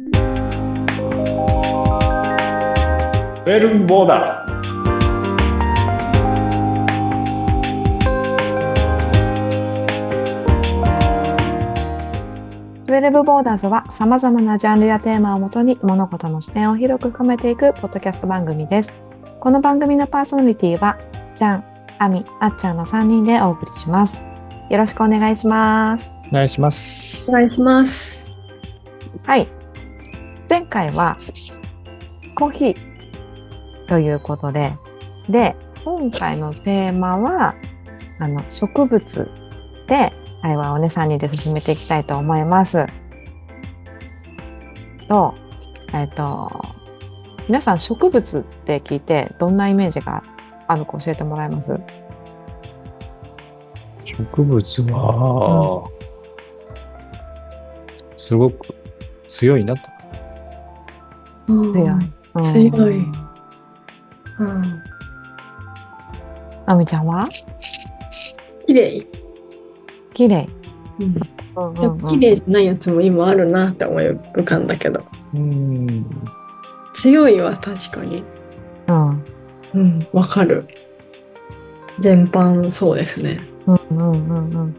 [0.00, 4.46] ウェルボーダ
[12.86, 18.92] ウェルブボーダーズは様々なジャンルやテーマをもとに物事の視点を広く深めていくポッドキャスト番組です。
[19.38, 20.98] この番組のパーソナリティは、
[21.36, 21.64] ジャン、
[21.98, 24.20] アミ、あっちゃんの3人でお送りします。
[24.70, 26.10] よろしくお願いします。
[26.30, 27.34] お願いしますお。
[27.34, 28.32] 願いします。
[29.24, 29.59] はい。
[30.50, 31.16] 前回は
[32.34, 32.76] コーヒー
[33.86, 34.76] ということで、
[35.28, 35.54] で、
[35.84, 37.54] 今回のテーマは、
[38.18, 39.30] あの、植物
[39.86, 42.84] で会話をね、3人で進めていきたいと思います。
[45.06, 45.34] と、
[45.94, 46.50] えっ、と、
[47.46, 50.24] 皆さん植物って聞いてどんなイメージが
[50.66, 51.68] あるか教えてもらえます？
[54.04, 55.88] 植物は、
[58.16, 58.74] すごく
[59.28, 59.99] 強いなと。
[61.50, 61.88] 強強い。
[62.34, 62.96] うん強い
[64.38, 64.82] うん。
[66.66, 67.28] あみちゃんは？
[68.66, 69.06] 綺麗。
[70.14, 70.48] 綺麗。
[71.00, 71.14] うん
[71.82, 75.04] やっぱ綺麗じゃないやつも今あるなって思い浮かんだけど。
[75.34, 76.06] うん。
[76.94, 78.22] 強いは確かに。
[78.86, 79.24] うん
[79.74, 80.06] うん。
[80.12, 80.68] わかる。
[81.98, 83.40] 全般そうですね。
[83.66, 84.76] うんうんうんうん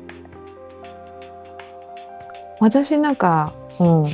[2.60, 4.06] 私なんか、うん、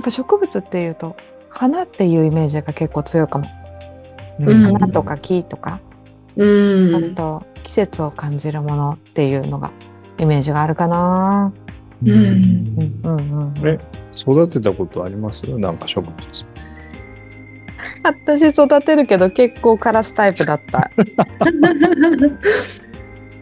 [0.00, 1.14] やっぱ植物っていうと
[1.50, 3.44] 花っていうイメージが結構強いかも、
[4.38, 4.62] うん。
[4.72, 5.78] 花とか木とか、
[6.36, 6.94] うん。
[7.12, 9.70] あと季節を感じるものっていうのが
[10.16, 11.52] イメージがあるかな、
[12.02, 12.10] うん。
[12.10, 13.78] うんうんうん、え
[14.16, 15.42] 育てたことあります？
[15.58, 16.16] なんか植物。
[18.02, 20.90] 私育てるけど結構カラスタイプだった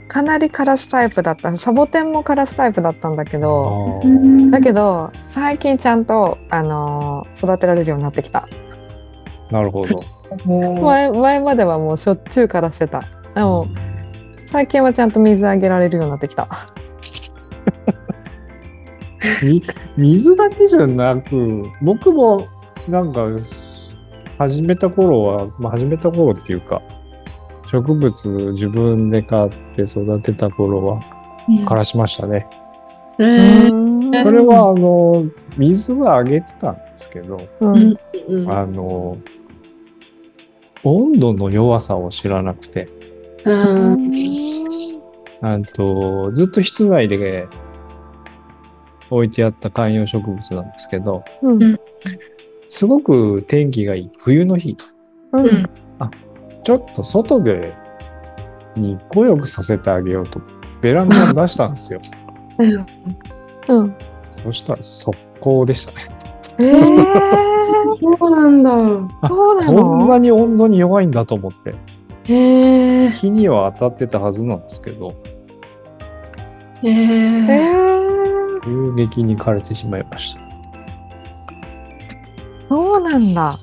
[0.09, 1.55] かなりカラスタイプだった。
[1.57, 4.01] サボテンもカラスタイプだったんだけど
[4.51, 8.49] だけど最近ちゃんと、あのー育てられるようになってきた。
[9.51, 10.01] なるほど。
[10.83, 13.03] 前前まではもうしょっちゅうからしてた。
[13.35, 13.67] でも
[14.47, 16.49] 最近はちゃんと水あげられるようになってきた。
[19.43, 19.63] み
[19.97, 22.47] 水だけじゃなく、僕も
[22.89, 23.27] なんか
[24.39, 26.83] 始めた頃は、まあ、始めた頃っていうか、
[27.71, 31.01] 植物自分で買って育てた頃は
[31.67, 32.47] 枯らしましたね。
[33.19, 34.23] えー。
[34.23, 35.27] それはあの
[35.59, 38.51] 水はあげてたんですけど、ううんんうん。
[38.51, 39.19] あの
[40.83, 42.89] 温度の弱さを知らなくて、
[43.45, 44.13] うん
[45.43, 47.47] あとずっと室内で
[49.11, 51.79] 置いてあった観葉植物なんですけど、うん。
[52.67, 54.11] すごく天気がいい。
[54.19, 54.77] 冬の日、
[55.33, 55.71] うん
[56.69, 57.75] ちょっと外で
[58.77, 60.39] 日光浴させてあげようと
[60.83, 62.01] ベランダに出したんですよ。
[63.69, 63.97] うん
[64.33, 65.99] そしたら速攻でしたね。
[66.59, 68.71] えー、そうなんだ。
[69.29, 71.75] そうなこんのなに温度に弱いんだと思って、
[72.25, 73.11] へえ。
[73.13, 75.15] 日には当たってたはずなんですけど、
[76.83, 77.89] へええ。
[78.61, 80.41] ー、急激に枯れてしまいました。
[82.69, 83.57] そうなんだ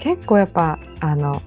[0.00, 1.42] 結構やっぱあの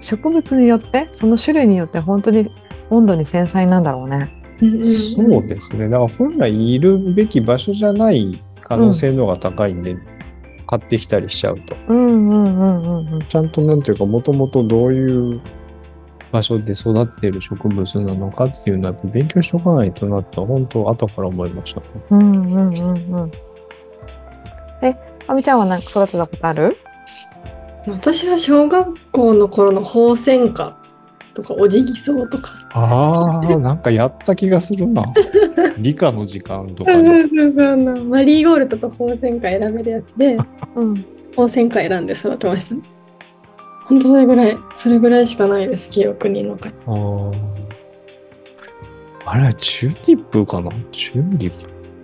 [0.00, 2.48] 植物によってその種類によって本当に
[2.90, 4.66] 温度に繊細なんだろうねそ
[5.22, 5.88] うですね。
[5.88, 9.96] だから本来いるべき場所じゃない可能性の方が高いんで、
[10.66, 11.76] 買ってきたりしちゃうと。
[11.88, 15.40] うんうんうんうんうんちゃんとなんていうか、もともとどういう
[16.32, 21.86] 場所で育っている植物なのかっていうのはやっぱ勉強しておかないとなと、本当後から思いましたね。
[22.10, 23.32] うんうんうんうん
[24.82, 24.94] え
[25.26, 26.76] あみちゃんはなんか育てたことある？
[27.88, 30.76] 私は小学校の頃のホウセンカ
[31.34, 32.52] とかオジギソウとか。
[32.72, 35.02] ああ、なんかやった気がするな。
[35.78, 37.28] 理科の時間とかそうで。
[37.28, 40.36] そうそうマリーゴールドとホウセンカ選べるやつで
[40.74, 41.04] うん
[41.36, 42.76] ホウセンカ選んで育てました。
[43.86, 46.74] ほんとそれぐらい、それぐらいしかないです、記憶に残り。
[46.86, 47.32] あー
[49.28, 50.70] あれはチューリップかな？
[50.92, 51.52] チューリッ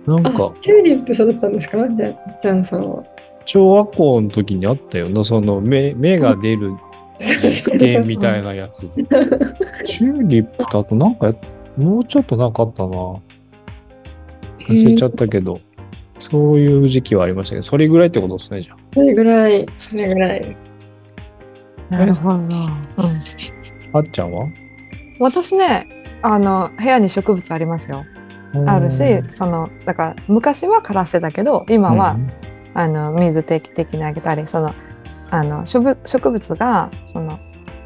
[0.05, 1.77] プなんあか、チューリップ育てたんですか？
[1.89, 3.03] じゃあ、ジャンさんは。
[3.45, 6.73] 小学校の時にあったよな、その芽芽が出る
[7.19, 8.93] 実験みたいなやつ。
[8.95, 9.03] で。
[9.85, 11.35] チューリップとあとなんかや
[11.77, 12.89] もうちょっとなかったな。
[12.89, 13.21] 忘
[14.69, 15.59] れちゃったけど、
[16.19, 18.77] そういう時期はありましたけど、それぐらいってことですね、じゃあ。
[18.93, 20.57] それぐらい、それぐらい。
[21.89, 22.49] なるほど、うん、
[23.93, 24.47] あっちゃんは？
[25.19, 25.87] 私ね
[26.21, 28.03] あの部屋に植物ありますよ。
[28.67, 32.17] あるしそのだから昔は枯らしてたけど今は、
[32.73, 34.73] あの水定期的にあげたりその
[35.29, 37.39] あの植物植物がその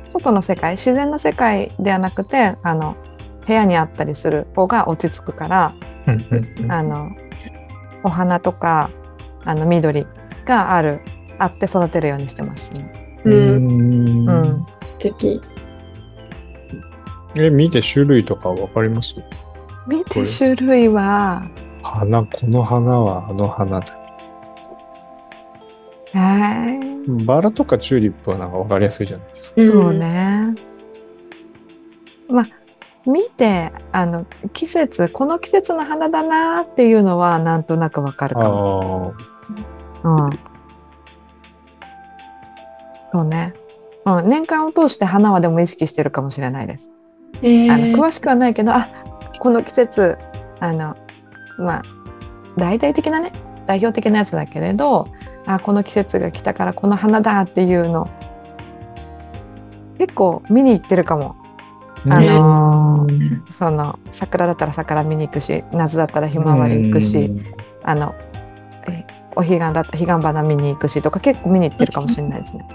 [0.09, 2.95] 外の世界自然の世界ではなくてあの
[3.45, 5.73] 部屋にあったりする方が落ち着くから
[6.07, 7.11] うんうんうんあの
[8.03, 8.89] お花とか
[9.43, 10.05] あの緑
[10.45, 11.01] がある
[11.39, 12.91] あって育てるようにしてます、ね。
[13.25, 13.29] う。
[13.29, 14.65] うんん、
[14.99, 15.41] 素敵。
[17.35, 19.15] え、見て種類とかわかります？
[19.87, 21.47] 見て種類は
[21.83, 24.06] 花、この花はあの花だ。
[26.17, 29.61] えーバラとかチューリップはなんかわかりやすいじゃないですか。
[29.61, 30.55] そうね。
[32.27, 32.47] まあ
[33.05, 39.13] 見てあの季節この季節の花だなっていうのはなんとなくわかるあかも。
[40.03, 40.09] あ。
[40.09, 40.39] うん、
[43.13, 43.53] そうね、
[44.05, 44.29] うん。
[44.29, 46.89] 年間を通して花はでも意識してるかもしれないです。
[47.41, 48.89] えーあの詳しくはないけどあ
[49.39, 50.17] この季節
[50.59, 50.97] あの
[51.59, 51.83] まあ
[52.57, 53.31] 大々的なね
[53.65, 55.07] 代表的なやつだけれど
[55.47, 58.09] あこの季節が来たからこの花だっていうの
[59.97, 61.35] 結構見に行ってるかも。
[62.09, 67.31] あのーその桜だったら桜見に行くし夏だったらひまわり行くし
[67.83, 68.13] あの
[68.87, 69.03] え
[69.35, 72.67] お彼岸だったら彼岸花見に行くしとか結構見に行ってるかもしれないですね。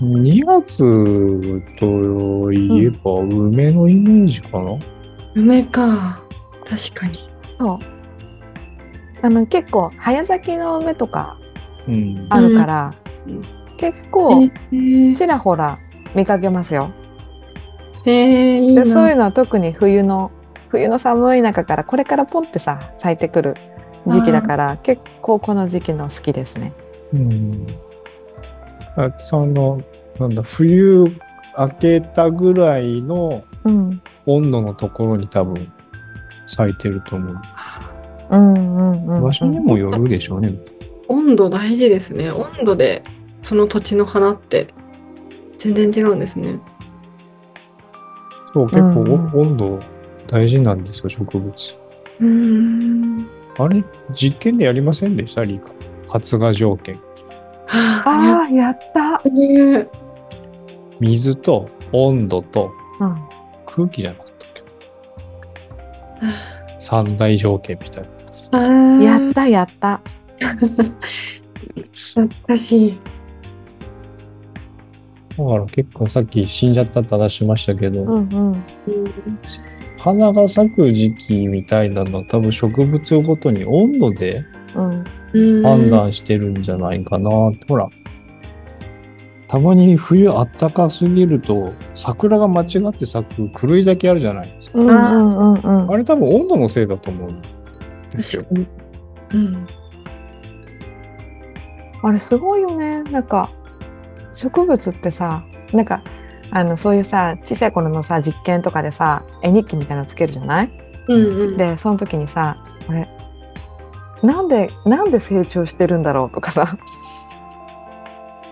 [0.00, 4.76] 2月といえば梅のイメージかな、
[5.34, 6.20] 梅か。
[6.68, 7.18] 確かに。
[7.56, 7.93] そう
[9.24, 11.38] あの結構早咲きの梅とか
[11.88, 12.26] うん。
[12.28, 12.94] あるから、
[13.26, 13.42] うん
[13.76, 15.78] 結構えー、ちらほら
[16.14, 16.92] 見かけますよ。
[18.06, 18.84] えー、いいな。
[18.84, 20.30] でそういうのは特に冬の
[20.68, 23.56] 冬の寒い中からこれからポンってさ咲いてくる
[24.06, 26.72] 時期だから結構この時期の好きですね。
[27.12, 27.66] うん。
[28.96, 29.82] あその、
[30.20, 31.06] なんだ、冬
[31.58, 35.72] 明けたぐらいのうん、温度のところに多分
[36.46, 37.34] 咲いてると思う。
[37.34, 37.40] うん
[38.28, 40.54] 場所にもよるでしょうね。
[41.08, 42.30] 温度大事ですね。
[42.30, 43.02] 温度で
[43.42, 44.68] その土地の花って
[45.58, 46.58] 全然違うんですね。
[48.52, 49.02] そう、結構
[49.38, 49.80] 温度
[50.26, 51.78] 大事なんですよ、植物。
[52.20, 53.26] うーん。
[53.58, 53.84] あれ、
[54.14, 55.44] 実験でやりませんでした？
[55.44, 55.68] リカ。
[56.08, 56.94] 発芽条件。
[57.66, 59.20] はあ、ああやった。
[61.00, 62.70] 水と温度と
[63.00, 63.16] うん、
[63.66, 64.62] 空気じゃなかったっけ？
[66.78, 68.08] 三大条件みたいな
[69.02, 70.00] やったやった。
[72.14, 72.98] 懐かしい。
[75.36, 78.64] だから結構さっき死んじゃったって話しましたけど、うんうんうん
[79.98, 84.44] 花が咲く時期みたいなのは多分植物ごとに温度で
[84.74, 87.66] うんうん判断してるんじゃないかなって。
[87.68, 87.88] ほら、
[89.48, 94.78] たまに冬あったかすぎると桜が間違って咲く狂い咲きあるじゃないですか。
[94.78, 97.42] うんうんうんうんあれ多分温度のせいだと思うん
[98.14, 98.42] ですよ。
[98.50, 99.66] うん。
[102.02, 103.50] あれすごいよねなんか
[104.32, 106.02] 植物ってさなんか
[106.50, 110.70] あのそういうさ小さい頃のさ実験とかでさ絵日記みたいなのつけるじゃない？
[111.08, 111.56] うんうん。
[111.56, 113.08] でその時にさあれ
[114.22, 116.76] なんでなんで成長してるんだろうとかさ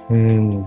[0.09, 0.65] うん。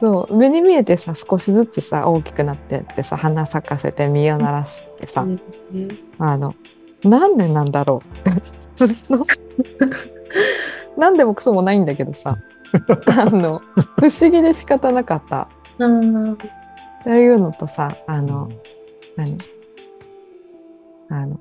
[0.00, 5.40] そう目に見えてさ少しずつさ大きくなってってさ花咲かせて実をならしてさ、うん
[6.20, 6.54] あの
[7.04, 8.02] 何年なんだろ
[8.80, 8.88] う
[10.98, 12.38] 何 でもクソもないんだけどさ。
[13.18, 13.60] あの
[13.98, 15.40] 不思議で仕方なかった。
[15.40, 16.34] あー。
[16.34, 16.36] っ
[17.04, 18.50] ていうのとさあの
[19.16, 19.36] 何？
[21.10, 21.38] あの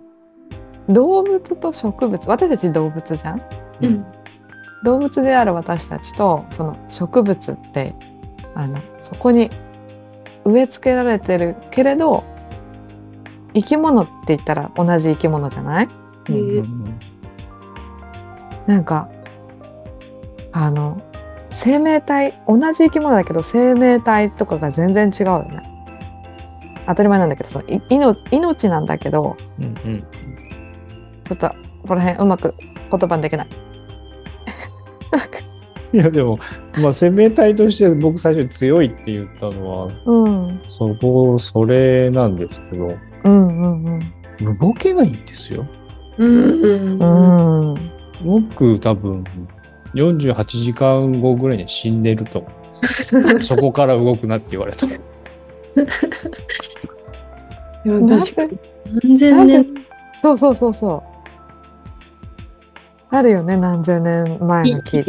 [0.88, 2.30] 動物と植物。
[2.30, 3.42] 私たち動物じゃん？
[3.82, 4.06] うん。
[4.84, 7.94] 動物である私たちとその植物って
[8.56, 9.50] あのそこに
[10.46, 12.24] 植え付けられてるけれど
[13.62, 15.88] 生き物って言ったら同じ生き物じゃない？
[16.30, 16.64] えー。
[18.68, 19.10] なんか
[20.52, 21.02] あの
[21.52, 25.62] 生命体同じ生き物だけど生命体とかが全然違うよね。
[26.88, 30.00] 当たり前なんだけどそのい命命なんだけどうんうん。
[30.00, 31.50] ちょっと
[31.88, 32.54] この辺うまく
[32.92, 33.48] 言葉にできない。
[35.94, 36.38] いやでも、
[36.82, 40.62] まあ、生命体として僕最初に強いって言ったのはうん。
[40.68, 42.88] そこそれなんですけど
[43.28, 43.90] うんう
[44.52, 45.66] ん動けないんですよ。
[46.18, 47.00] うんううん。
[47.00, 47.74] ん。
[47.74, 47.92] うん
[48.24, 49.24] 僕多分
[49.94, 53.42] 48時間後ぐらいに死んでると思います。
[53.48, 54.86] そこから動くなって言われた。
[54.88, 54.90] い
[57.86, 58.60] や確かに。
[59.04, 59.74] 何千年。
[59.74, 59.82] で
[60.22, 61.18] そうそうそうそう。
[63.10, 64.98] あるよね何千年前の木。
[64.98, 65.02] う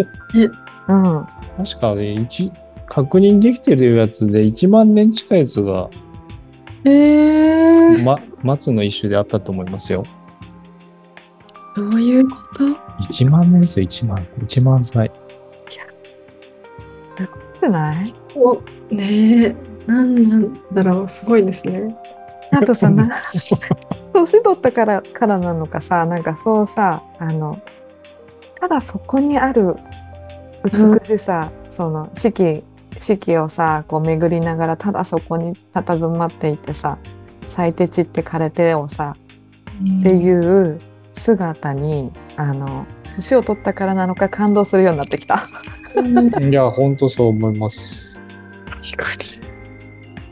[0.95, 1.27] ん。
[1.57, 2.53] 確かね、一
[2.87, 5.91] 確認できてるやつで1万年近いやつが、
[6.89, 10.05] えー、ま、松の一種であったと思いますよ。
[11.77, 12.65] どういうこと
[13.13, 14.27] ？1万年ですよ、1万。
[14.41, 15.11] 1万歳。
[17.61, 18.15] じゃない？
[18.35, 18.55] お
[18.91, 21.97] ねえ、なんなんだろう、すごいですね。
[22.53, 23.11] あとさな
[24.15, 27.61] 年取ったからからなのかさなんかそうさあの
[28.59, 29.77] ただそこにある
[30.65, 32.65] 美しさ、その四季
[32.99, 36.99] 四季をさこう巡りながらただそこに佇まっていてさ
[37.47, 39.17] 咲いて散って枯れてをさ
[40.01, 40.79] っていう
[41.15, 42.87] 姿にあの
[43.17, 45.43] 年を取ったからなのか感動するようになってきた。
[46.41, 48.21] いや、ほんとそう思います。
[48.97, 49.29] 確か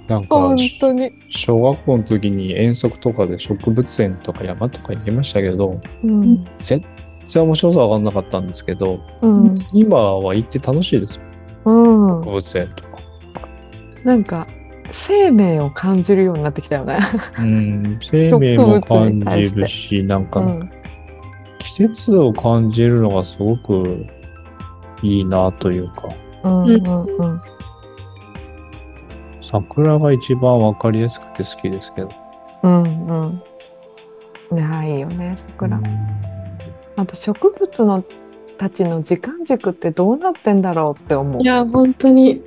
[0.09, 1.13] なんか本、当に。
[1.31, 6.81] 小学校の時に遠足とかで植物園とか山とか行きましたけど、うん全
[7.27, 11.26] 然面白さわかんなかったんですけど、うん今は行って楽しいですよ。
[11.67, 12.99] うん、植物園とか。
[14.05, 14.47] なんか
[14.93, 16.99] 生命を感じるようになってきたよね。
[17.41, 20.71] うん、生命も感じるし、なんかうん
[21.59, 24.07] 季節を感じるのがすごく
[25.03, 26.09] いいなというか、
[26.45, 27.41] うんうんうん
[29.41, 32.11] 桜が一番わかりやすくて好きですけど。
[32.65, 33.43] うんうん。
[34.53, 35.81] いやいいよね桜。
[36.97, 38.05] あと植物の
[38.59, 41.45] たちの時間軸ってどうなってんだろうって思うに。
[41.45, 41.47] い。
[41.47, 42.43] や、本当に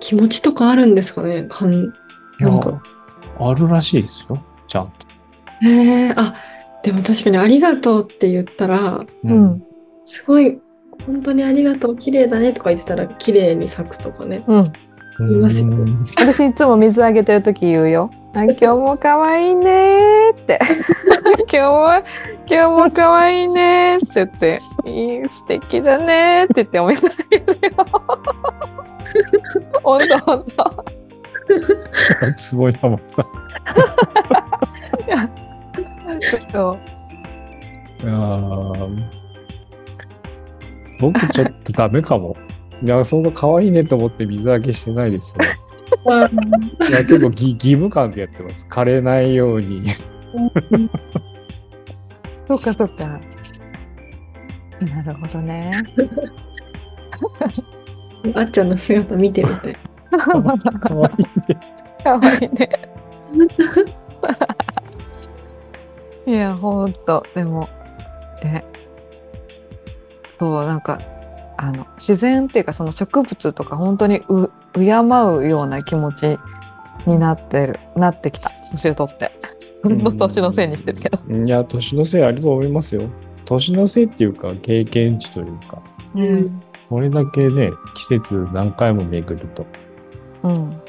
[0.00, 1.44] 気持ちとかあるんですかね？
[1.48, 1.92] かん
[2.40, 2.82] なんか
[3.38, 5.06] あるらしいですよ、ちゃんと。
[5.66, 6.34] へえあ
[6.84, 9.62] でも確かにありがとうって言ったら、ううん。
[10.04, 10.60] すごい、
[11.04, 14.44] 本当にありがとう、綺麗だねとか言ってたら、綺麗に咲くとかね。
[14.46, 14.72] うん。
[15.18, 18.10] 言いますようん私いつも水あげてる時言うよ。
[18.38, 20.60] あ今日も可愛いねーって。
[21.50, 22.02] 今日は
[22.48, 27.86] 今日も可愛いねーって言って、いい素敵だねーって言ってお水あげるよ。
[29.82, 30.84] ほんとほんと。
[32.36, 32.96] つぼやまだ。
[35.04, 35.28] いや
[36.52, 36.78] そう
[38.04, 39.02] いやー
[41.00, 42.36] 僕ちょっとダメかも。
[42.82, 45.44] いや、そんな可愛いねと思って水あげしてないですよ。
[46.88, 48.66] いや、結構義義務感でやってます。
[48.70, 49.90] 枯れないように。
[52.46, 53.20] そうかそうか。
[54.80, 55.72] なるほどね。
[58.34, 59.76] あっちゃんの姿見てみて。
[60.80, 61.60] 可愛いね。
[62.04, 62.70] かわいいね。
[66.26, 67.68] いや、ほんと、でも、
[68.42, 68.62] え、
[70.32, 71.00] そう、なんか、
[71.58, 76.38] あの、自然っていうか、その植物とか、本当にう、敬うような気持ち
[77.04, 79.32] になってる、なってきた、年を取って。
[79.82, 81.18] ほん と年のせいにしてるけど。
[81.44, 83.02] いや、年のせいあると思いますよ。
[83.44, 85.82] 年のせいっていうか、経験値というか、
[86.14, 89.66] うんこれだけね、季節何回も巡ると。
[90.42, 90.80] うん。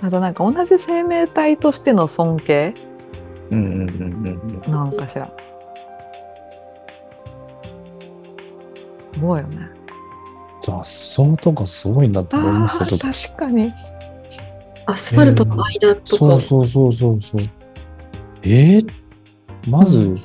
[0.00, 2.74] あとなんか同じ生命体としての尊敬
[3.50, 4.70] うんうんうんうんうん。
[4.70, 5.32] なんかしら。
[9.22, 9.68] ごいよね。
[10.60, 12.98] 雑草とかすごいなと思いますよ。
[12.98, 13.72] 確かに。
[14.86, 16.06] アスファルトの間とか。
[16.06, 17.40] そうそうそうそうそう。
[18.42, 18.86] えー、
[19.68, 20.22] まず、うん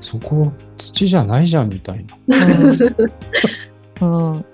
[0.00, 2.16] そこ土じゃないじゃんみたいな。
[4.00, 4.44] うん。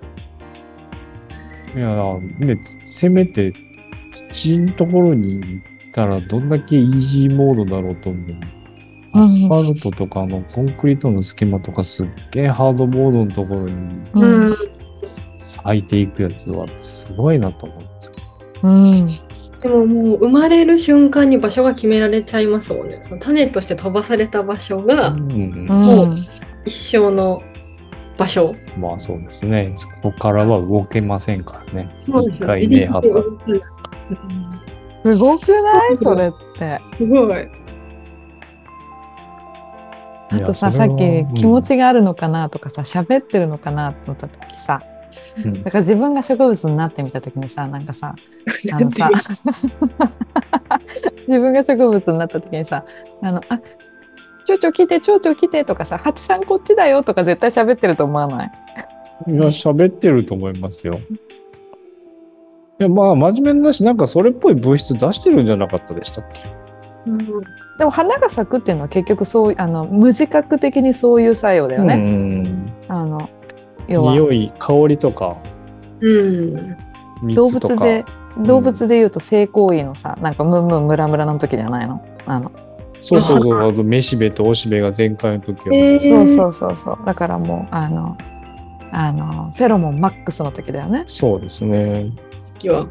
[1.77, 3.55] いや、ね、つせめて
[4.11, 8.37] 土のところに行ったらどんだけイージーモードだろうと思う。
[9.19, 13.73] アスファルトとかのコンクリートの隙間とかすっげえハードモードのところに
[14.15, 14.57] うん。
[15.01, 18.21] 咲いていくやつはすごいなと思うんですけ
[18.63, 18.69] ど。
[18.69, 19.07] うん。
[19.61, 22.99] でももう生まれる瞬間に場所が決められちゃいますもんね。
[23.03, 26.17] その種として飛ばされた場所がうんもう
[26.65, 27.43] 一生の
[28.19, 28.55] 場所。
[28.79, 29.73] まあそうですね。
[29.77, 31.95] そこからは動けませんからね。
[31.99, 32.87] 一そうですね。
[35.05, 36.81] すごくないそれって。
[36.99, 37.49] すごい。
[40.31, 44.81] あとさ、さっき気持ちがあるのかなとかさ、喋ってるのかなと思った時さ、
[45.45, 45.63] うん。
[45.63, 48.15] だから自分が植物になってみた時にさ、なんかさ、
[48.73, 49.11] あのさ、
[51.29, 52.85] 自分が植物になった時にさ、
[53.23, 53.61] あの、あ、
[54.47, 58.51] 蝶々来て、蝶々来てとかさ、蜂さんこっちだよとか絶対喋ってると思わない？
[59.29, 61.01] いや、喋ってると思いますよ。
[62.79, 66.66] いや、まあ、真面目な話、なんかそれっぽい物質出してるんじゃなかったでしたっけ？
[67.79, 71.95] でも花が咲くっていうのは結局そういうあの無自覚的にそういう作用だよね。
[71.95, 72.73] うん。
[72.89, 73.31] あの
[73.87, 74.13] 要は。
[74.13, 75.37] 匂い、香りとか、
[77.35, 77.75] とか。
[77.75, 78.05] 物で
[78.39, 82.03] 動物で言うと性行為のさなんかムンムンムラムラの時じゃないの？
[82.27, 82.51] あの、
[83.01, 86.01] そうそうそう、あと、めしべとおしべが前回の時は、えー。
[86.01, 86.99] そうそうそうそう。
[87.07, 88.17] だからもうあの
[88.93, 91.05] あのフェロモンマックスの時だよね。
[91.07, 92.11] そうですね。
[92.59, 92.87] 時は。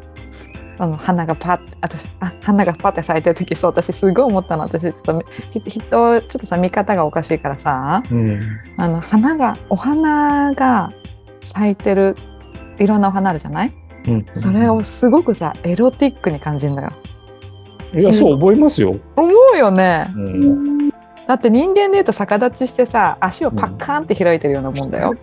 [0.78, 8.40] あの花がパッ私あ花がパッて咲いてる時そう私すごい思ったの私ちょっとひ人ちょっとさ見方がおかしいからさうん。
[8.76, 10.90] あの花がお花が
[11.44, 12.14] 咲いてる
[12.78, 13.72] いろんなお花あるじゃない？
[14.06, 16.92] うん、それをすごくさエロティックに感じるんだよ。
[17.94, 18.94] いや、そう思いますよ。
[19.16, 20.20] 思うよねう。
[20.20, 20.90] うんん
[21.26, 25.14] だって人間で言うと逆立ちしてさ足をパッカーンって開いてるようなもんだよ。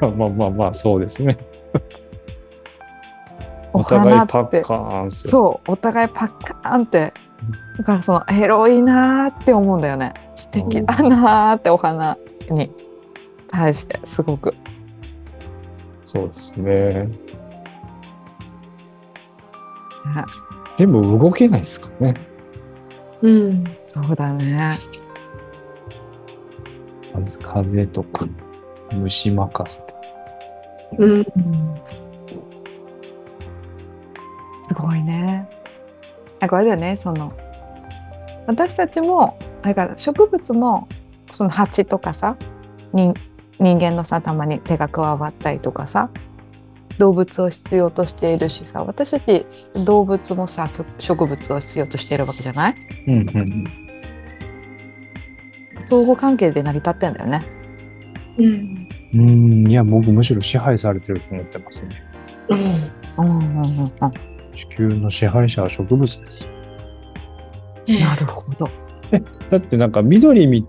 [0.00, 1.38] まあまあまあ、そうですね。
[3.72, 5.10] おお互い花ってパッカーン。
[5.10, 7.12] そうお互いパッカーンって
[7.78, 12.16] だからそのエロいなーって思うんだよね素敵だなーってお花
[12.50, 12.70] に
[13.48, 14.54] 対してすごく
[16.04, 17.08] そうですね。
[20.76, 22.20] でも動けないですからね。
[23.22, 24.70] うんそうだね
[27.12, 28.26] 風風とか
[28.92, 30.12] 虫任せです。
[30.98, 31.26] うん
[34.74, 35.48] すごいね。
[36.40, 37.32] なんかあれだよねその
[38.46, 40.88] 私たちもだから植物も
[41.30, 42.36] その蜂とかさ
[42.92, 43.14] 人
[43.60, 46.10] 人間のさたまに手が加わったりとかさ
[46.98, 49.46] 動物を必要としているしさ私たち
[49.84, 52.76] 動物もさ植植物を必要としているわけじゃない？
[53.06, 53.64] うんうん。
[55.86, 57.42] 相互関係で成り立ってんだよね。
[58.38, 58.88] うん。
[59.14, 59.30] うん。
[59.30, 62.02] うん、いや、僕むしろ支配されてると思ってますね。
[62.48, 62.58] うん。
[63.18, 63.92] うんうんうんうん、
[64.54, 66.50] 地球の支配者は植物ですよ。
[68.00, 68.68] なるほど。
[69.50, 70.66] だってなんか緑み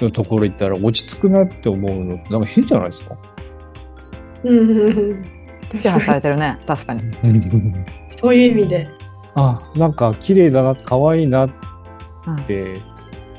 [0.00, 3.16] のところ行ったら落ち着くなって思うのってなんか変じゃないですか？
[4.44, 5.24] うん
[5.80, 7.02] 支配されてるね確かに。
[8.08, 8.88] そういう意味で。
[9.34, 11.50] あ、なんか綺麗だな、可愛いなっ
[12.26, 12.80] うんて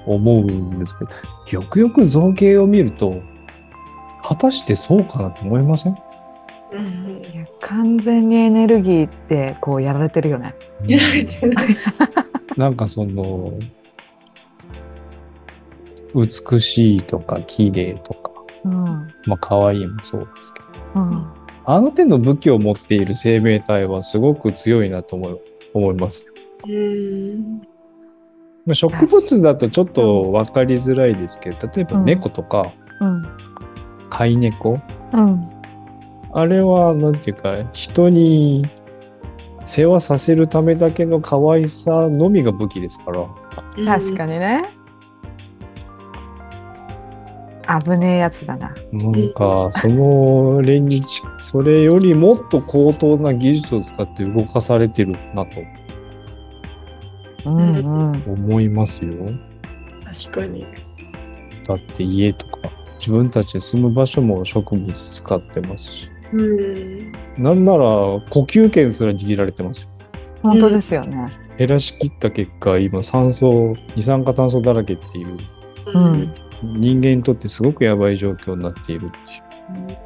[0.06, 1.12] 思うんですけど、
[1.52, 3.22] よくよく造形を見ると、
[4.22, 5.96] 果たしてそうかなと思いません？
[6.78, 10.56] うんいや完全にエネルギーってこうやられてるよね。
[10.86, 11.54] やられてる。
[12.58, 13.54] なんかその、
[16.14, 18.32] 美しいとか綺麗とか、
[18.64, 18.74] うん。
[19.26, 21.28] まあ可愛いもそうですけど、うん。
[21.66, 25.38] あの手の武器を持っている生命体はすごく強いなと思い
[25.74, 26.34] 思いますよ。
[26.68, 27.62] うん。
[28.66, 33.24] まあ植物だとちょっと分かりづらいですけど、例えば猫とかうん。
[34.10, 34.80] 飼い猫、
[35.14, 35.55] うん
[36.38, 38.66] あれはなんていうか人に
[39.64, 43.26] 世話させるためだけの可愛さのみが武器ですから。
[43.86, 44.66] 確かにね。
[47.84, 48.76] 危ねえやつだな。
[48.92, 55.62] なんか、その例にち、 それよりもっと高等な技術を使って動かされてるなと
[57.46, 58.24] うんうん。
[58.28, 59.14] 思いますよ。
[60.04, 60.68] 確かに。
[61.66, 62.70] だって家とか、
[63.00, 66.15] 自分たちで住む場所も植物使ってますし。
[66.34, 69.90] うんなんなら呼吸権すら握られてますよ。
[70.42, 71.26] 本当ですよね。
[71.58, 75.38] 減らしきった結果、今酸素、二酸化炭素だらけっていう、
[75.94, 76.34] うん
[76.64, 79.18] 人間にとってすごくやばい状況になっているって
[79.92, 79.98] いう。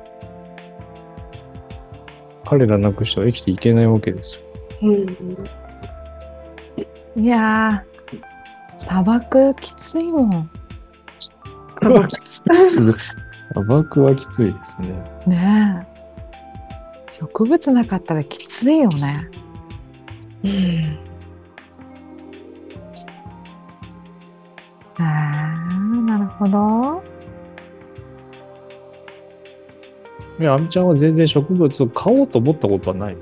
[2.45, 4.41] 彼らなくしては生きていけないわけですよ。
[4.81, 5.37] うん
[7.15, 10.49] いやー砂漠きついもん。
[11.79, 12.75] 砂漠きついです。
[13.53, 14.87] 砂漠はきついですね。
[15.27, 15.88] ねえ。
[17.19, 19.29] 植物なかったらきついよね。
[20.43, 20.99] うん
[25.01, 27.03] あーなるほど。
[30.39, 33.13] いや、あみちゃんは全然植物を買おうと思ったことはない。
[33.13, 33.17] い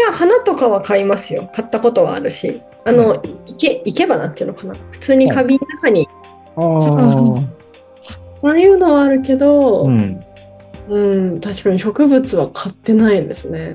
[0.00, 1.50] や、花とかは買いますよ。
[1.52, 2.62] 買ったことはあるし。
[2.84, 4.74] あの、いけ、いけばなっていうのかな。
[4.92, 6.08] 普通に花瓶の中に、
[6.56, 9.90] ああああいうのはあるけど、う
[10.90, 11.40] うん、ん。
[11.40, 13.72] 確かに植物は買ってないですね。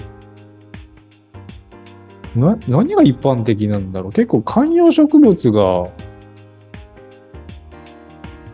[2.36, 4.12] な何が一般的なんだろう？
[4.12, 5.90] 結構観葉植物が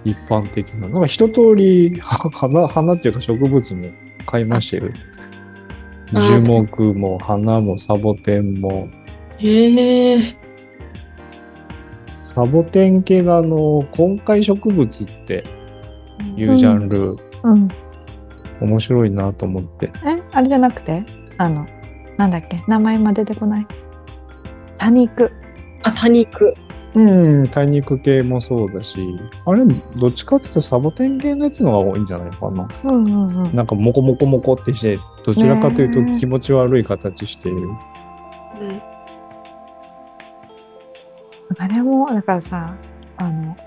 [0.06, 0.88] 一般的な。
[0.88, 3.84] なんか一通りは 花、花っていうか植物も
[4.26, 4.92] 買いましたよ。
[6.14, 8.88] あ樹木も花もサボテンも。
[9.38, 10.38] へえ。
[12.22, 15.44] サボテン系のあの根塊植物って
[16.38, 17.68] いうジャンル、うん。
[18.62, 19.92] 面白いなと思って。
[20.06, 21.04] え、あれじゃなくて？
[21.38, 21.68] あの、
[22.18, 22.64] なんだっけ？
[22.68, 23.68] 名前今出てこない？
[24.78, 25.32] 多肉。
[25.84, 26.54] あ、多肉。
[26.94, 29.00] うん、多肉系もそうだし、
[29.46, 32.68] あれ、どっちかっていうとサボテン系のやつの方が多いんじゃないかな。
[32.84, 33.56] うんうんうん。
[33.56, 37.60] なんかモコモコモコってして、どちらかというと気持ち悪い形している。
[37.60, 37.78] うん
[41.58, 42.78] あれもだからさ
[43.18, 43.58] あの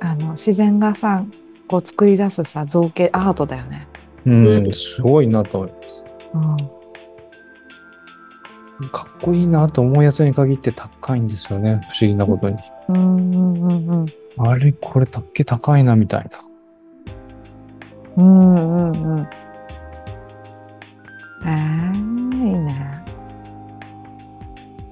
[0.00, 1.24] あの自然がさ
[1.68, 3.88] こう作り出すさ造形アートだよね。
[4.24, 6.04] うん、うんすごいなと思います。
[6.34, 6.76] うん
[8.92, 11.80] かっこいいなと思うやつに限って高いんですよね。
[11.90, 12.56] 不思議なことに。
[12.88, 14.06] うんうんうんうん
[14.38, 18.22] あれ、これたっけ高いなみたいな。
[18.22, 19.28] うんうんうん。
[21.46, 23.02] えー、いいね。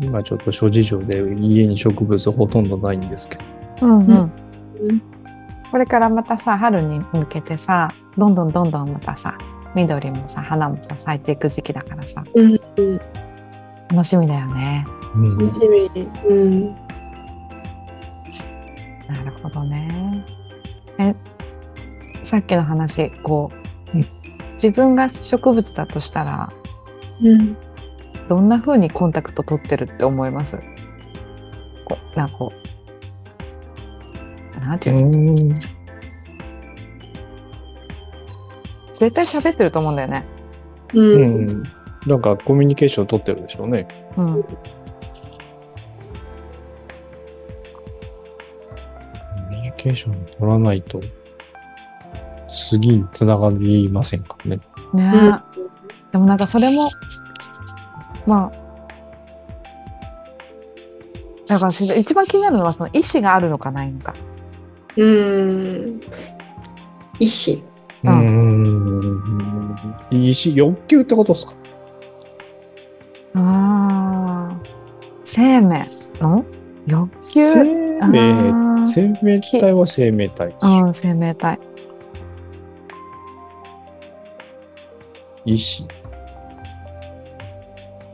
[0.01, 3.37] 今ちょっと諸事情で家に植物ほとんどないんですけ
[3.81, 3.87] ど。
[3.87, 4.33] うんうん
[4.81, 5.14] うん
[5.75, 9.37] これからまたさ春に向けてさどんどんどんどんまたさ
[9.75, 13.01] 緑もさ花もさ咲いていく時期だからさうんうん
[13.89, 14.87] 楽しみだよね。
[15.17, 16.09] うん楽しみ。
[16.29, 16.75] うん。
[19.09, 20.25] なるほどね。
[20.99, 21.13] え
[22.23, 23.51] さっきの話こ
[23.93, 24.05] う、うん
[24.55, 26.53] 自分が植物だとしたら
[27.21, 27.57] うん。
[28.29, 30.57] どんな風にコンタクト取ってるって思います？
[31.85, 32.74] こうなんかこう
[34.65, 35.61] なんていうの、うん
[39.01, 40.25] 絶対喋ってると思うんだよね。
[40.95, 41.01] う。
[41.01, 41.63] うんん。
[42.07, 43.89] なんかコミュニケーション取ってるでしょうね。
[44.17, 44.49] うん、コ
[49.51, 51.01] ミュニケーション取らないと
[52.49, 54.61] 次につながりませんからね。
[54.93, 55.13] ね、
[55.57, 55.65] うん
[56.13, 56.89] でもなんかそれも
[58.25, 58.65] まあ
[61.49, 64.15] だから一番気になるのはその意思があるのかないのか。
[64.97, 66.01] うん。
[67.19, 67.63] 意志。
[68.05, 69.75] うーん。
[70.11, 71.55] 意思、欲求ってことですか？
[73.37, 74.57] ああ
[75.25, 75.83] 生命
[76.21, 76.45] の？
[76.87, 77.41] 欲求？
[77.41, 78.85] 生あ命、ー。
[78.85, 80.55] 生命体は生命体。
[80.61, 81.59] うん生命体。
[85.45, 85.85] 意志。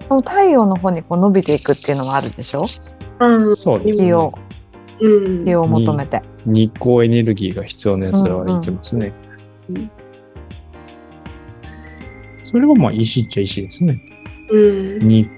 [0.09, 2.65] その太陽の方にこう伸びていくっていうのもあるでしょ？
[3.21, 3.57] うん。
[3.57, 4.09] そうですね
[5.01, 5.55] 火。
[5.57, 6.23] を求めて。
[6.47, 9.13] 日光エネルギーが必要なやつらは言ってますね。
[9.69, 9.91] うん
[12.43, 14.03] それがまあ石っちゃ石ですね。
[14.51, 14.99] うん。
[14.99, 15.29] に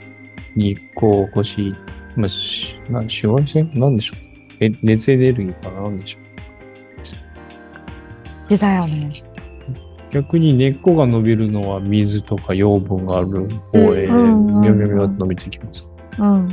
[0.57, 1.75] 日光、星、
[2.17, 3.71] まあ、しな紫外線？
[3.75, 4.21] なんでしょう？
[4.61, 5.83] え熱エネルギーかな？
[5.83, 6.23] なんでしょう？
[8.49, 9.11] 火だよね。
[10.11, 15.91] 逆に根っこが伸びるのは水とか養分がある方へ、うんうんみょみょみょっと伸びていきます。
[16.19, 16.49] うん。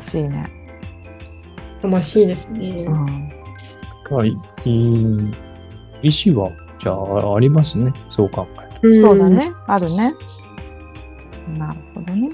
[0.00, 0.44] 魂ね。
[1.82, 2.90] 魂ですねう。
[2.90, 3.32] ん。
[4.10, 4.32] はい。
[4.64, 5.30] い
[6.02, 7.92] 石は、じゃあ、ありますね。
[8.08, 8.46] そう考
[8.82, 9.50] えるそうだね。
[9.66, 10.14] あるね。
[11.58, 12.28] なるほどね。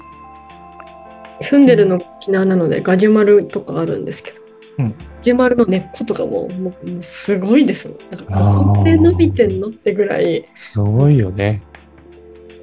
[1.43, 4.41] 住んでるのが沖縄なのでガジュマルとかあるんですけど、
[4.79, 7.97] うんガジュマルの根っことかももうすごいですもん
[8.29, 10.47] なんかで伸びてんのってぐらいと。
[10.53, 11.61] すごいよね。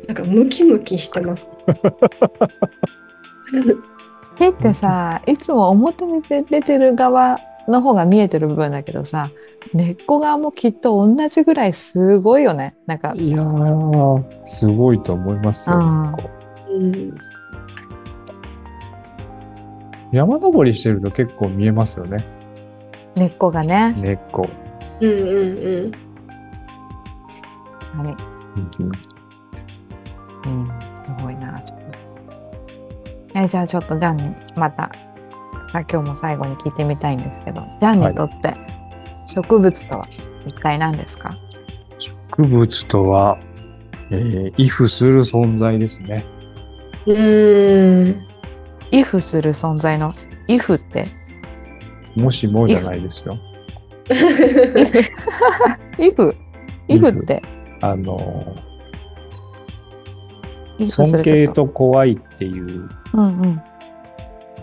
[0.07, 1.51] なんかムキムキしてます。
[4.39, 9.31] 火ってさ、いつも表に出てる側の方が見えてる部分だけどさ、
[9.73, 12.77] 根っこ側もきっと同じぐらいすごいよね。
[12.87, 15.77] なんか、いやー、すごいと思いますよ。
[15.77, 17.15] うん
[20.13, 22.25] 山登りしてると結構見えますよね。
[23.17, 23.93] 根っこがね。
[23.97, 24.49] 根っこ。
[25.01, 25.93] うんうんうん
[28.05, 28.17] はい
[28.79, 28.93] うんうん、
[33.47, 34.91] えじゃあちょっとジャンにまた
[35.73, 38.55] さ今日も最後に聞いてみたいんですけど、ジャンにとって
[39.33, 40.09] 植物とは
[40.47, 41.31] 一体何ですか、
[42.37, 43.39] 植物とは、
[44.11, 46.25] えー、イフする存在ですね。
[47.07, 48.17] うん。
[48.91, 50.13] イフする存在の
[50.49, 51.07] イフって？
[52.17, 53.39] もしもじゃないですよ。
[55.99, 56.37] イフ
[56.89, 57.43] イフって？
[57.83, 58.55] あの
[60.89, 63.61] 尊敬と怖いっていう、うん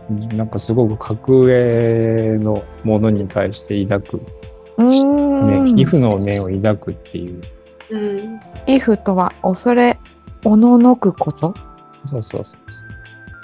[0.10, 0.38] うん。
[0.38, 4.26] なんかすごく格上のものに対して抱く、
[4.78, 7.42] ね、イフの念を抱くっていう。
[7.90, 8.40] うん。
[8.68, 9.98] イフとは恐れ
[10.46, 11.54] おののくこと？
[12.06, 12.62] そうそうそう。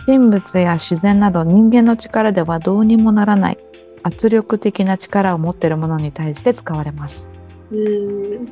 [0.05, 3.58] 神仏や自然など人間の力ではどうにもならない
[4.03, 7.27] 圧力的な力を持っているものに対して使われます。
[7.71, 8.47] うん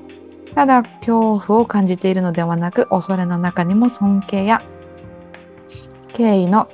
[0.57, 4.63] ただ恐怖を感じているのではなく恐れの中にも尊敬や
[6.13, 6.67] 敬意の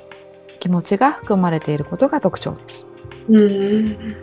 [0.58, 2.86] 気持ちが含まれていることが特徴です。
[3.28, 4.16] うん。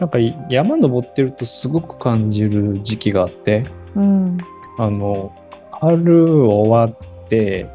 [0.00, 0.18] なんか
[0.50, 4.38] 山登ってるとすごく感じる時期があって、うん。
[4.78, 5.32] あの、
[5.70, 7.70] 春終わって、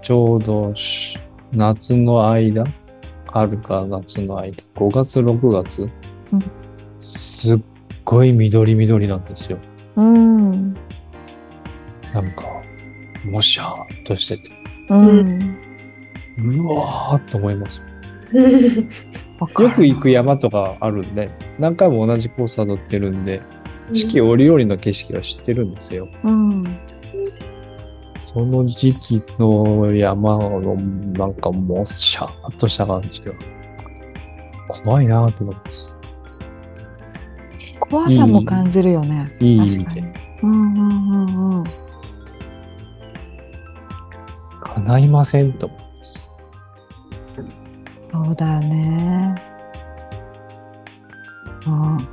[0.00, 1.18] ちょうどし
[1.50, 2.62] 夏の間、
[3.26, 5.90] 春か夏の間、5月、6月、
[6.32, 6.44] うん。
[7.00, 7.60] すっ
[8.08, 9.58] ごい緑緑なんですよ。
[9.96, 10.72] うん
[12.14, 12.62] なんか、
[13.22, 14.50] もしゃーっとしてて、
[14.88, 15.58] うん
[16.38, 17.84] うわーっと思います。
[18.32, 23.42] よく行く山とかあるんで、何回も同じコース辿ってるんで、
[23.92, 26.08] 四季折々の景色は知ってるんですよ。
[26.24, 26.64] うん
[28.18, 33.32] その時期の山のなんかもうシャーっとした感じが
[34.66, 35.97] 怖いなと思います。
[37.78, 41.64] 怖さも感じるよねいい確かにうんうんうんうん。
[44.60, 45.70] 叶いませんと。
[48.10, 49.34] そうだよね。
[51.66, 52.08] うん。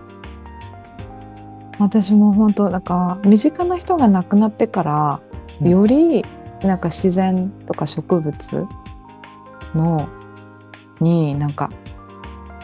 [1.77, 6.25] 私も本当なんか身近な人が亡くなってから、うんより
[6.63, 8.67] なんか自然とか植物
[9.73, 10.09] の
[10.99, 11.69] になんか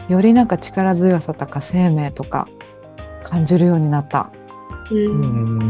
[0.08, 2.48] よりなんか力強さとか生命とか
[3.32, 4.30] 感じるようになった。
[4.90, 5.60] ううんん。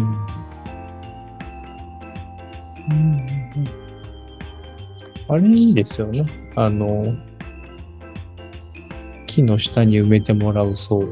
[2.90, 3.22] うん
[5.28, 6.24] あれいいですよね。
[6.56, 7.04] あの、
[9.28, 11.04] 木の下に埋めてもらう層、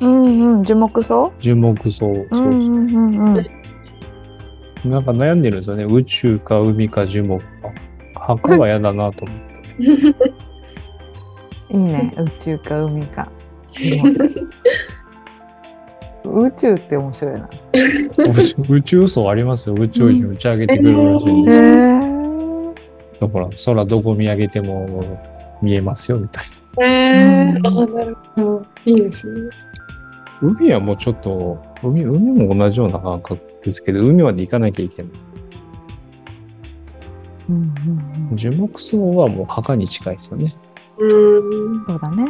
[0.00, 3.46] うんうん樹木葬樹木層、うそうんうんうんうん
[4.88, 5.82] なんか悩んでるんですよね。
[5.84, 7.72] 宇宙か海か樹木か。
[8.14, 9.44] 墓は嫌だなと思って。
[11.74, 13.28] いいね宇宙か海か。
[16.46, 17.50] 宇宙って面白いな。
[17.72, 19.74] 宇宙宇宙層ありますよ。
[19.74, 21.62] 宇宙人打ち上げてくれるらしいんへですよ。
[21.64, 22.74] ー
[23.20, 25.18] だから空どこ見上げても
[25.60, 26.44] 見えますよみたい
[26.76, 26.84] な。
[26.86, 28.62] えー、うんあなるほど。
[28.84, 29.50] いいですね。
[30.40, 35.12] 海はもうちょっと、海海も同じような感覚ですけど、海まで行かなきゃいけない。
[37.48, 40.54] うんうんうん樹木層はもう墓に近いですよね。
[40.98, 41.84] うん。
[41.86, 42.26] そうだね。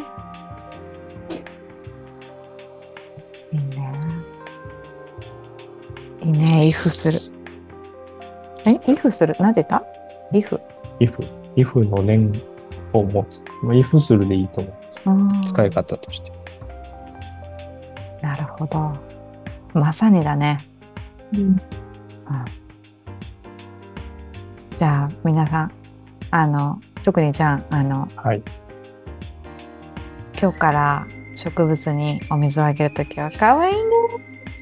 [6.28, 7.20] いいね、イフする。
[8.66, 9.34] え、イフする？
[9.40, 9.82] なんて言った？
[10.36, 10.60] イフ。
[11.00, 11.24] イフ、
[11.56, 12.30] イフの念
[12.92, 13.42] を持つ。
[13.62, 15.02] まあ、イフするでいいと思うんです。
[15.06, 16.30] うん使い方として。
[18.20, 18.92] なるほど。
[19.72, 20.58] まさにだね。
[21.32, 21.58] うんうん
[24.78, 25.72] じゃあ、皆さん、
[26.30, 28.42] あの、特にじゃん、あの、はい。
[30.40, 33.80] 今日から植物にお水をあげるときは、かわいいね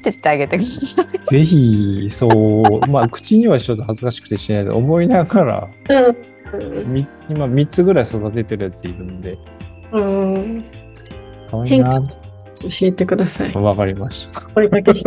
[0.09, 1.19] ってあげてください。
[1.23, 6.17] ぜひ、そう、まあ、口にはちょっと恥ずかしくてしないで、思いながら、うん
[6.85, 9.37] み今3つぐらい育ててるやついるんで、
[9.91, 10.63] うん。
[11.49, 12.01] かわいいな。
[12.61, 13.53] 教えてください。
[13.53, 14.41] わかりました。
[14.41, 14.93] これだけ。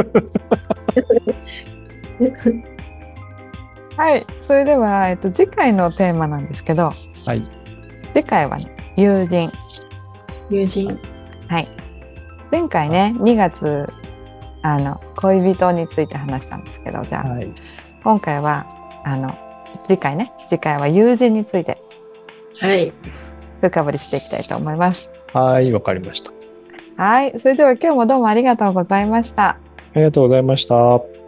[3.97, 6.93] はい、それでは、えっと、次回のテーマなんですけど、
[7.27, 7.43] はい。
[8.15, 9.51] 次回はね、友人。
[10.49, 10.99] 友人。
[11.49, 11.69] はい。
[12.51, 13.89] 前回ね、2月、
[14.62, 17.49] あの、恋人について話したんですけど、じゃあ、はい。
[18.03, 18.66] 今回は、
[19.05, 19.37] あの、
[19.87, 21.79] 次回ね、次回は友人について
[22.61, 22.92] はい。
[23.61, 25.12] 深掘りしていきたいと思います。
[25.33, 26.33] はい、わかりました。
[26.96, 29.51] はい、それでは今日もどうもありがとうございました。
[29.51, 29.59] あ
[29.96, 31.20] りがとうございました。